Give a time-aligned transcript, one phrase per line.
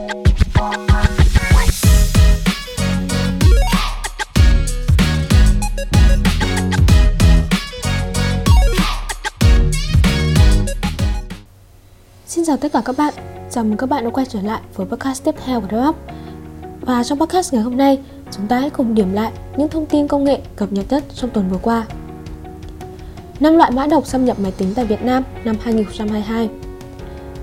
[0.00, 0.08] Xin
[12.46, 13.14] chào tất cả các bạn,
[13.50, 15.98] chào mừng các bạn đã quay trở lại với podcast tiếp theo của DevOps
[16.80, 17.98] Và trong podcast ngày hôm nay,
[18.30, 21.30] chúng ta hãy cùng điểm lại những thông tin công nghệ cập nhật nhất trong
[21.30, 21.86] tuần vừa qua.
[23.40, 26.48] 5 loại mã độc xâm nhập máy tính tại Việt Nam năm 2022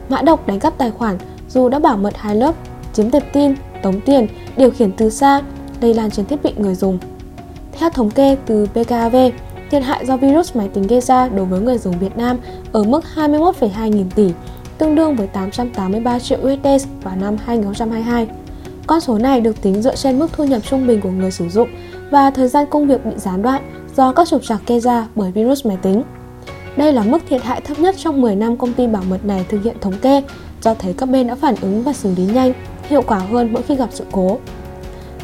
[0.10, 1.18] Mã độc đánh cắp tài khoản
[1.50, 2.56] dù đã bảo mật hai lớp,
[2.94, 5.42] chiếm tệp tin, tống tiền, điều khiển từ xa,
[5.82, 7.00] lây lan trên thiết bị người dùng
[7.72, 9.16] Theo thống kê từ PKAV,
[9.72, 12.38] thiệt hại do virus máy tính gây ra đối với người dùng Việt Nam
[12.72, 14.32] ở mức 21,2 nghìn tỷ
[14.78, 18.28] tương đương với 883 triệu USD vào năm 2022.
[18.88, 21.50] Con số này được tính dựa trên mức thu nhập trung bình của người sử
[21.50, 21.70] dụng
[22.12, 23.62] và thời gian công việc bị gián đoạn
[23.96, 26.04] do các trục trặc gây ra bởi virus máy tính.
[26.78, 29.46] Đây là mức thiệt hại thấp nhất trong 10 năm công ty bảo mật này
[29.50, 30.22] thực hiện thống kê,
[30.68, 32.54] cho thấy các bên đã phản ứng và xử lý nhanh,
[32.90, 34.40] hiệu quả hơn mỗi khi gặp sự cố.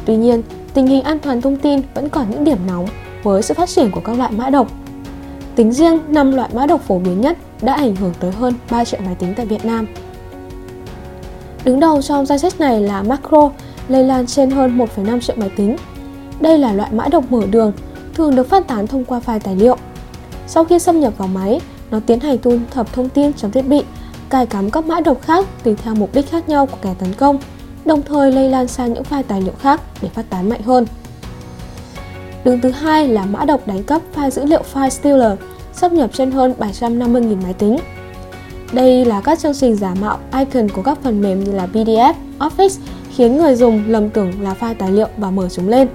[0.05, 0.41] Tuy nhiên,
[0.73, 2.85] tình hình an toàn thông tin vẫn còn những điểm nóng
[3.23, 4.67] với sự phát triển của các loại mã độc.
[5.55, 8.85] Tính riêng 5 loại mã độc phổ biến nhất đã ảnh hưởng tới hơn 3
[8.85, 9.88] triệu máy tính tại Việt Nam.
[11.66, 13.50] Đứng đầu trong danh sách này là Macro,
[13.88, 15.75] lây lan trên hơn 1,5 triệu máy tính.
[16.39, 17.72] Đây là loại mã độc mở đường,
[18.13, 19.78] thường được phát tán thông qua file tài liệu.
[20.47, 21.59] Sau khi xâm nhập vào máy,
[21.91, 23.83] nó tiến hành thu thập thông tin trong thiết bị,
[24.34, 27.14] cài cắm các mã độc khác tùy theo mục đích khác nhau của kẻ tấn
[27.14, 27.38] công,
[27.86, 30.86] đồng thời lây lan sang những file tài liệu khác để phát tán mạnh hơn.
[32.44, 35.40] Đường thứ hai là mã độc đánh cắp file dữ liệu file stealer,
[35.73, 37.78] xâm nhập trên hơn 750.000 máy tính.
[38.72, 42.14] Đây là các chương trình giả mạo icon của các phần mềm như là PDF,
[42.40, 42.80] Office
[43.16, 45.88] khiến người dùng lầm tưởng là file tài liệu và mở chúng lên.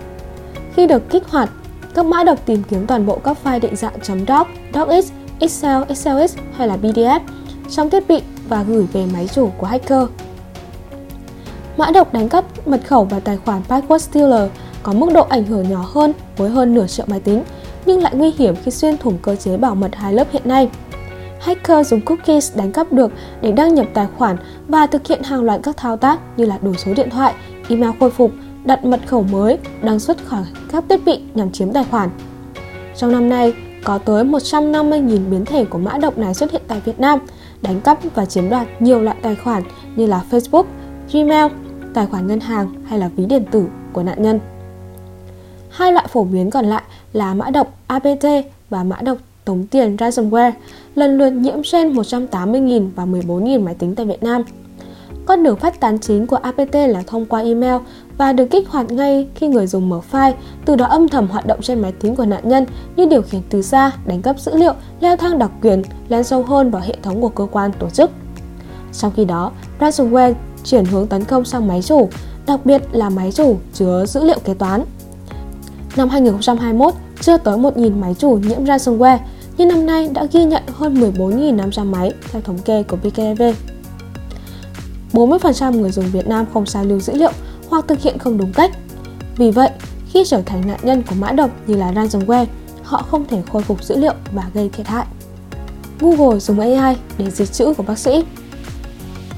[0.75, 1.51] Khi được kích hoạt,
[1.95, 6.37] các mã độc tìm kiếm toàn bộ các file định dạng .doc, docx, Excel, XLS
[6.57, 7.21] hay là PDF
[7.71, 10.09] trong thiết bị và gửi về máy chủ của hacker.
[11.77, 14.51] Mã độc đánh cắp mật khẩu và tài khoản password stealer
[14.83, 17.43] có mức độ ảnh hưởng nhỏ hơn với hơn nửa triệu máy tính
[17.87, 20.69] nhưng lại nguy hiểm khi xuyên thủng cơ chế bảo mật hai lớp hiện nay.
[21.41, 23.13] Hacker dùng cookies đánh cắp được
[23.43, 24.37] để đăng nhập tài khoản
[24.69, 27.35] và thực hiện hàng loạt các thao tác như là đổi số điện thoại,
[27.69, 28.33] email khôi phục,
[28.65, 32.09] đặt mật khẩu mới, đăng xuất khỏi các thiết bị nhằm chiếm tài khoản.
[32.97, 33.53] Trong năm nay,
[33.85, 37.19] có tới 150.000 biến thể của mã độc này xuất hiện tại Việt Nam,
[37.63, 39.63] đánh cắp và chiếm đoạt nhiều loại tài khoản
[39.97, 40.65] như là Facebook,
[41.13, 41.53] Gmail,
[41.95, 44.41] tài khoản ngân hàng hay là ví điện tử của nạn nhân.
[45.71, 46.83] Hai loại phổ biến còn lại
[47.13, 48.25] là mã độc APT
[48.71, 50.53] và mã độc tống tiền ransomware
[50.95, 54.43] lần lượt nhiễm trên 180.000 và 14.000 máy tính tại Việt Nam.
[55.27, 57.77] Con đường phát tán chính của APT là thông qua email
[58.19, 60.33] và được kích hoạt ngay khi người dùng mở file,
[60.65, 63.41] từ đó âm thầm hoạt động trên máy tính của nạn nhân như điều khiển
[63.51, 66.97] từ xa, đánh cắp dữ liệu, leo thang đặc quyền, lan sâu hơn vào hệ
[67.03, 68.11] thống của cơ quan tổ chức.
[68.93, 72.09] Trong khi đó, ransomware chuyển hướng tấn công sang máy chủ,
[72.47, 74.85] đặc biệt là máy chủ chứa dữ liệu kế toán.
[75.97, 79.19] Năm 2021, chưa tới 1.000 máy chủ nhiễm ransomware,
[79.57, 83.43] nhưng năm nay đã ghi nhận hơn 14.500 máy theo thống kê của BKV.
[85.13, 87.33] 40% người dùng Việt Nam không sao lưu dữ liệu
[87.69, 88.71] hoặc thực hiện không đúng cách.
[89.37, 89.71] Vì vậy,
[90.13, 92.47] khi trở thành nạn nhân của mã độc như là ransomware,
[92.83, 95.07] họ không thể khôi phục dữ liệu và gây thiệt hại.
[96.01, 98.25] Google dùng AI để dịch chữ của bác sĩ.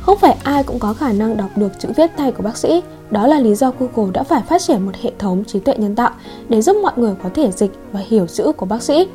[0.01, 2.83] Không phải ai cũng có khả năng đọc được chữ viết tay của bác sĩ,
[3.11, 5.95] đó là lý do Google đã phải phát triển một hệ thống trí tuệ nhân
[5.97, 6.11] tạo
[6.49, 9.07] để giúp mọi người có thể dịch và hiểu chữ của bác sĩ.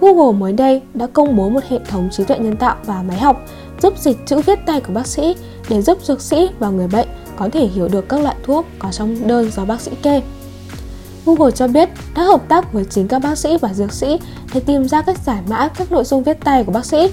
[0.00, 3.18] Google mới đây đã công bố một hệ thống trí tuệ nhân tạo và máy
[3.18, 3.44] học
[3.82, 5.34] giúp dịch chữ viết tay của bác sĩ
[5.68, 8.92] để giúp dược sĩ và người bệnh có thể hiểu được các loại thuốc có
[8.92, 10.22] trong đơn do bác sĩ kê.
[11.26, 14.18] Google cho biết đã hợp tác với chính các bác sĩ và dược sĩ
[14.54, 17.08] để tìm ra cách giải mã các nội dung viết tay của bác sĩ.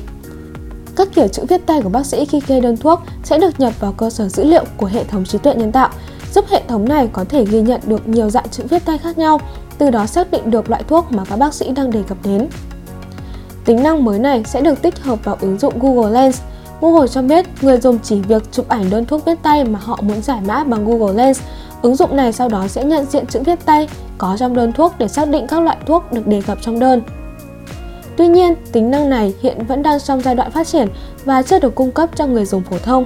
[0.96, 3.74] Các kiểu chữ viết tay của bác sĩ khi kê đơn thuốc sẽ được nhập
[3.80, 5.90] vào cơ sở dữ liệu của hệ thống trí tuệ nhân tạo,
[6.34, 9.18] giúp hệ thống này có thể ghi nhận được nhiều dạng chữ viết tay khác
[9.18, 9.40] nhau,
[9.78, 12.48] từ đó xác định được loại thuốc mà các bác sĩ đang đề cập đến.
[13.66, 16.42] Tính năng mới này sẽ được tích hợp vào ứng dụng Google Lens.
[16.84, 20.00] Google cho biết người dùng chỉ việc chụp ảnh đơn thuốc viết tay mà họ
[20.02, 21.42] muốn giải mã bằng Google Lens.
[21.82, 24.94] Ứng dụng này sau đó sẽ nhận diện chữ viết tay có trong đơn thuốc
[24.98, 27.02] để xác định các loại thuốc được đề cập trong đơn.
[28.18, 30.88] Tuy nhiên, tính năng này hiện vẫn đang trong giai đoạn phát triển
[31.26, 33.06] và chưa được cung cấp cho người dùng phổ thông.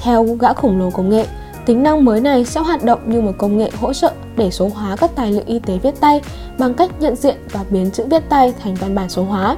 [0.00, 1.26] Theo gã khổng lồ công nghệ,
[1.66, 4.70] tính năng mới này sẽ hoạt động như một công nghệ hỗ trợ để số
[4.74, 6.20] hóa các tài liệu y tế viết tay
[6.58, 9.56] bằng cách nhận diện và biến chữ viết tay thành văn bản số hóa.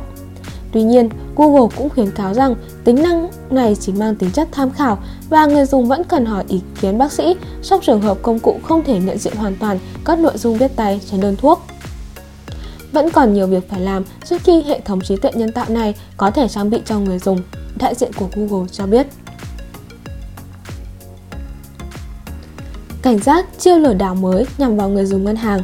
[0.72, 2.54] Tuy nhiên, Google cũng khuyến cáo rằng
[2.84, 4.98] tính năng này chỉ mang tính chất tham khảo
[5.28, 8.60] và người dùng vẫn cần hỏi ý kiến bác sĩ trong trường hợp công cụ
[8.62, 11.62] không thể nhận diện hoàn toàn các nội dung viết tay trên đơn thuốc.
[12.92, 15.94] Vẫn còn nhiều việc phải làm trước khi hệ thống trí tuệ nhân tạo này
[16.16, 17.38] có thể trang bị cho người dùng,
[17.78, 19.06] đại diện của Google cho biết.
[23.02, 25.62] Cảnh giác chiêu lừa đảo mới nhằm vào người dùng ngân hàng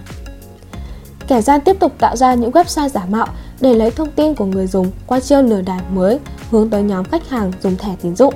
[1.29, 3.27] Kẻ gian tiếp tục tạo ra những website giả mạo
[3.61, 6.19] để lấy thông tin của người dùng qua chiêu lừa đảo mới
[6.51, 8.35] hướng tới nhóm khách hàng dùng thẻ tín dụng.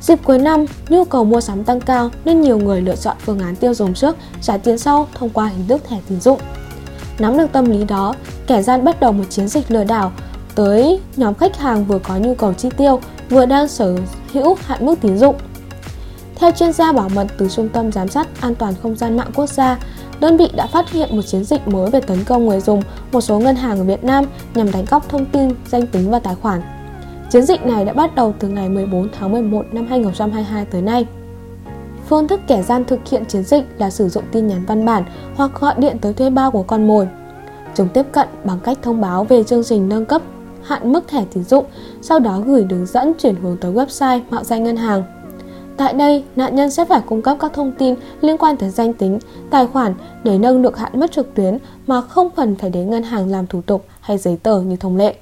[0.00, 3.38] Dịp cuối năm, nhu cầu mua sắm tăng cao nên nhiều người lựa chọn phương
[3.38, 6.38] án tiêu dùng trước, trả tiền sau thông qua hình thức thẻ tín dụng.
[7.18, 8.14] Nắm được tâm lý đó,
[8.46, 10.12] kẻ gian bắt đầu một chiến dịch lừa đảo
[10.54, 13.00] tới nhóm khách hàng vừa có nhu cầu chi tiêu,
[13.30, 13.96] vừa đang sở
[14.32, 15.36] hữu hạn mức tín dụng.
[16.34, 19.30] Theo chuyên gia bảo mật từ Trung tâm Giám sát An toàn Không gian mạng
[19.34, 19.78] quốc gia,
[20.24, 22.82] đơn vị đã phát hiện một chiến dịch mới về tấn công người dùng
[23.12, 24.24] một số ngân hàng ở Việt Nam
[24.54, 26.62] nhằm đánh cắp thông tin, danh tính và tài khoản.
[27.30, 31.06] Chiến dịch này đã bắt đầu từ ngày 14 tháng 11 năm 2022 tới nay.
[32.08, 35.04] Phương thức kẻ gian thực hiện chiến dịch là sử dụng tin nhắn văn bản
[35.34, 37.08] hoặc gọi điện tới thuê bao của con mồi.
[37.74, 40.22] Chúng tiếp cận bằng cách thông báo về chương trình nâng cấp
[40.62, 41.64] hạn mức thẻ tín dụng,
[42.02, 45.02] sau đó gửi đường dẫn chuyển hướng tới website mạo danh ngân hàng.
[45.76, 48.92] Tại đây, nạn nhân sẽ phải cung cấp các thông tin liên quan tới danh
[48.92, 49.18] tính,
[49.50, 49.94] tài khoản
[50.24, 53.46] để nâng được hạn mức trực tuyến mà không cần phải đến ngân hàng làm
[53.46, 55.14] thủ tục hay giấy tờ như thông lệ.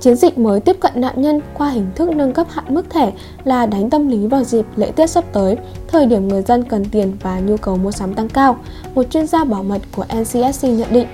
[0.00, 3.12] Chiến dịch mới tiếp cận nạn nhân qua hình thức nâng cấp hạn mức thẻ
[3.44, 5.56] là đánh tâm lý vào dịp lễ Tết sắp tới,
[5.88, 8.56] thời điểm người dân cần tiền và nhu cầu mua sắm tăng cao,
[8.94, 11.06] một chuyên gia bảo mật của NCSC nhận định.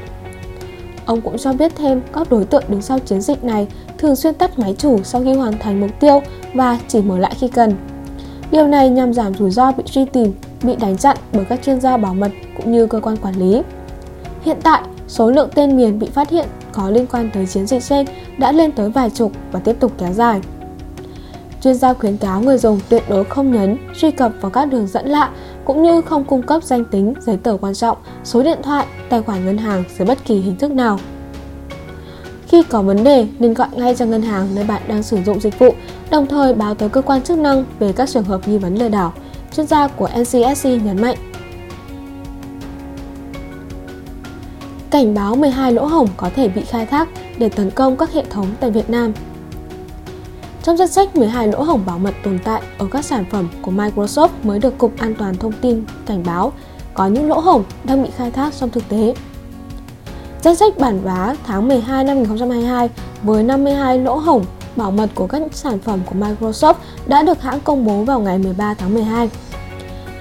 [1.06, 3.66] Ông cũng cho biết thêm các đối tượng đứng sau chiến dịch này
[3.98, 6.20] thường xuyên tắt máy chủ sau khi hoàn thành mục tiêu
[6.54, 7.72] và chỉ mở lại khi cần.
[8.50, 10.32] Điều này nhằm giảm rủi ro bị truy tìm,
[10.62, 13.62] bị đánh chặn bởi các chuyên gia bảo mật cũng như cơ quan quản lý.
[14.42, 17.82] Hiện tại, số lượng tên miền bị phát hiện có liên quan tới chiến dịch
[17.82, 18.06] trên
[18.38, 20.40] đã lên tới vài chục và tiếp tục kéo dài.
[21.66, 24.86] Chuyên gia khuyến cáo người dùng tuyệt đối không nhấn, truy cập vào các đường
[24.86, 25.30] dẫn lạ
[25.64, 29.22] cũng như không cung cấp danh tính, giấy tờ quan trọng, số điện thoại, tài
[29.22, 30.98] khoản ngân hàng dưới bất kỳ hình thức nào.
[32.48, 35.40] Khi có vấn đề nên gọi ngay cho ngân hàng nơi bạn đang sử dụng
[35.40, 35.74] dịch vụ,
[36.10, 38.88] đồng thời báo tới cơ quan chức năng về các trường hợp nghi vấn lừa
[38.88, 39.12] đảo.
[39.56, 41.16] Chuyên gia của NCSC nhấn mạnh.
[44.90, 47.08] Cảnh báo 12 lỗ hổng có thể bị khai thác
[47.38, 49.12] để tấn công các hệ thống tại Việt Nam.
[50.66, 53.70] Trong danh sách 12 lỗ hổng bảo mật tồn tại ở các sản phẩm của
[53.70, 56.52] Microsoft mới được Cục An toàn Thông tin cảnh báo
[56.94, 59.14] có những lỗ hổng đang bị khai thác trong thực tế.
[60.42, 62.90] Danh sách bản vá tháng 12 năm 2022
[63.22, 64.44] với 52 lỗ hổng
[64.76, 66.74] bảo mật của các sản phẩm của Microsoft
[67.06, 69.30] đã được hãng công bố vào ngày 13 tháng 12.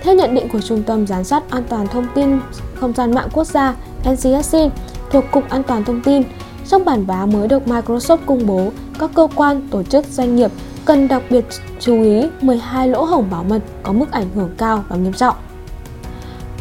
[0.04, 2.40] Theo nhận định của Trung tâm Giám sát An toàn Thông tin
[2.76, 3.76] Không gian mạng quốc gia
[4.10, 4.58] NCSC
[5.12, 6.24] thuộc Cục An toàn Thông tin,
[6.68, 10.52] trong bản vá mới được Microsoft công bố, các cơ quan, tổ chức, doanh nghiệp
[10.86, 11.46] cần đặc biệt
[11.80, 15.36] chú ý 12 lỗ hổng bảo mật có mức ảnh hưởng cao và nghiêm trọng.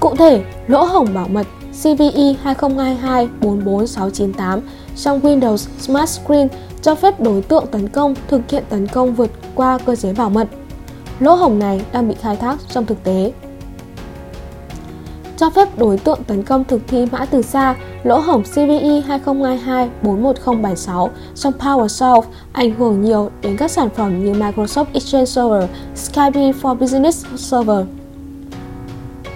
[0.01, 1.47] Cụ thể, lỗ hổng bảo mật
[1.83, 4.61] CVE 2022-44698
[4.97, 6.49] trong Windows Smart Screen
[6.83, 10.31] cho phép đối tượng tấn công thực hiện tấn công vượt qua cơ chế bảo
[10.31, 10.49] mật.
[11.21, 13.33] Lỗ hổng này đang bị khai thác trong thực tế.
[15.37, 17.75] Cho phép đối tượng tấn công thực thi mã từ xa,
[18.05, 19.01] lỗ hổng CVE
[20.03, 22.23] 2022-41076 trong PowerShell
[22.53, 27.87] ảnh hưởng nhiều đến các sản phẩm như Microsoft Exchange Server, Skype for Business Server.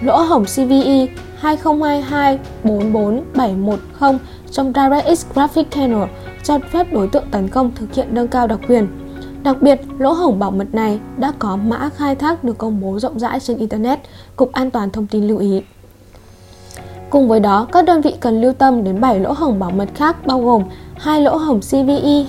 [0.01, 1.07] Lỗ hổng CVE
[1.41, 4.17] 2022-44710
[4.51, 6.09] trong DirectX Graphic Kernel
[6.43, 8.87] cho phép đối tượng tấn công thực hiện nâng cao đặc quyền.
[9.43, 12.99] Đặc biệt, lỗ hổng bảo mật này đã có mã khai thác được công bố
[12.99, 13.99] rộng rãi trên Internet,
[14.35, 15.61] Cục An toàn Thông tin lưu ý.
[17.09, 19.89] Cùng với đó, các đơn vị cần lưu tâm đến 7 lỗ hổng bảo mật
[19.95, 20.63] khác bao gồm
[20.97, 22.25] hai lỗ hổng CVE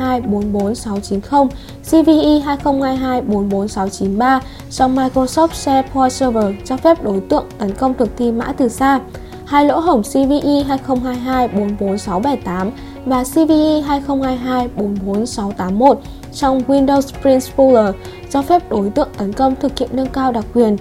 [0.00, 1.48] 2022-44690,
[1.90, 8.52] CVE 2022-44693 trong Microsoft SharePoint Server cho phép đối tượng tấn công thực thi mã
[8.56, 9.00] từ xa,
[9.44, 12.70] hai lỗ hổng CVE 2022-44678
[13.04, 15.94] và CVE 2022-44681
[16.34, 17.94] trong Windows Print Spooler
[18.30, 20.76] cho phép đối tượng tấn công thực hiện nâng cao đặc quyền,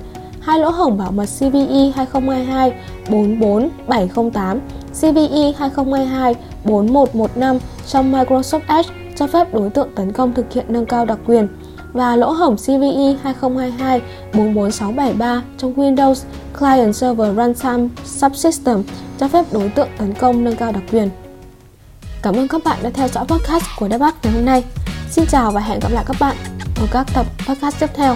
[0.48, 2.74] hai lỗ hổng bảo mật CVE 2022
[3.10, 4.60] 44708,
[5.01, 10.86] CVE 2022 4115 trong Microsoft Edge cho phép đối tượng tấn công thực hiện nâng
[10.86, 11.48] cao đặc quyền
[11.94, 14.01] và lỗ hổng CVE 2022
[14.34, 16.24] 44673 trong Windows
[16.60, 18.84] Client Server Runtime Subsystem
[19.18, 21.10] cho phép đối tượng tấn công nâng cao đặc quyền.
[22.22, 24.63] Cảm ơn các bạn đã theo dõi podcast của DevUp ngày hôm nay.
[25.10, 26.36] Xin chào và hẹn gặp lại các bạn
[26.82, 28.16] ở các tập podcast tiếp theo.